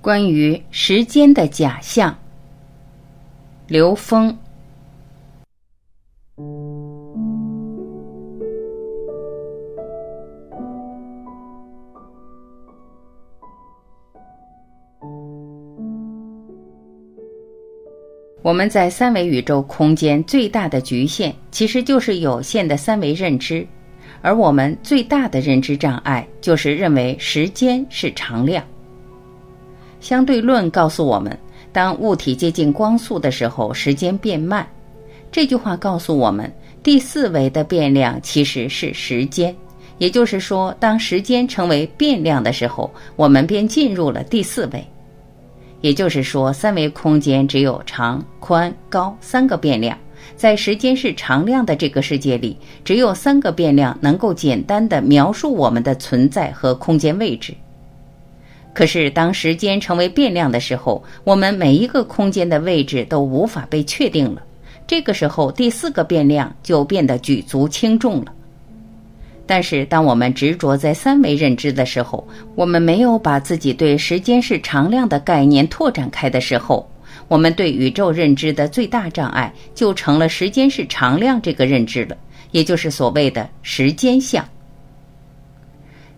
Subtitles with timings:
[0.00, 2.16] 关于时间的假象，
[3.66, 4.36] 刘峰。
[18.40, 23.66] 我们在三维宇宙空间最大的局限，其实就是有限的三维认知，
[24.22, 28.64] 而我们最大的认知障碍，就是认为时间是常量。
[30.00, 31.36] 相对论告诉我们，
[31.72, 34.66] 当物体接近光速的时候，时间变慢。
[35.30, 36.50] 这句话告诉我们，
[36.82, 39.54] 第四维的变量其实是时间。
[39.98, 44.86] 也就是说，当时间成为变量的时候，我们便进入了第四维。
[45.80, 49.98] 也就是说，三维空间只有长、宽、高三个变量，
[50.36, 57.52] 在时间是常量的这个世界里，只有三个变量能够简单的描述我们的存在和空间位置。
[58.78, 64.42] 可是，当时间成为变量的时候，我们每一个空间的位置都无法被确定了。
[64.86, 68.32] 这个时候，第四个变量就变得举足轻重了。
[69.46, 76.88] 但是，当我们执着在三维认知的时候，我们没有把自己对时间是常量的概念拓展开的时候，
[77.26, 82.16] 我们对宇宙认知的最大障碍就成了时间是常量这个认知了，
[82.52, 84.44] 也就是所谓的时间相。《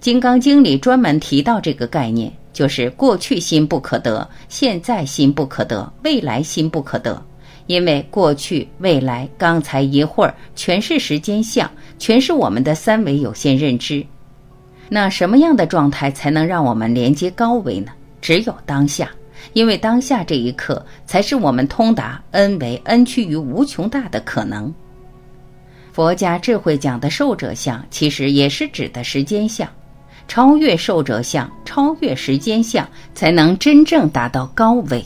[0.00, 7.22] 金刚经》里专门提到这个概念，就是过去心不可得，现在心不可得，未来心不可得。
[7.66, 14.02] 因为过去、未来、刚才一会儿，全是时间相，全是我们的三维有限认知。
[14.88, 17.92] 那什么样的状态才能让我们连接高维呢？
[18.22, 19.10] 只有当下，
[19.52, 24.72] 因为当下这一刻，才是我们通达 n 维 n 趋于无穷大的可能。
[25.92, 29.68] 佛家智慧讲的寿者相，其实也是指的时间相。
[30.28, 35.04] 超越寿者相，超越时间相，才能真正达到高维。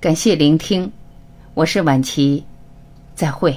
[0.00, 0.90] 感谢聆听，
[1.54, 2.42] 我是晚琪，
[3.14, 3.54] 再会。